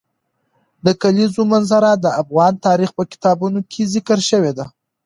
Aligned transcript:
د 0.85 0.87
کلیزو 1.01 1.41
منظره 1.51 1.91
د 1.97 2.05
افغان 2.21 2.53
تاریخ 2.67 2.89
په 2.97 3.03
کتابونو 3.11 3.59
کې 3.71 3.89
ذکر 3.93 4.19
شوی 4.29 4.51
دي. 4.57 4.65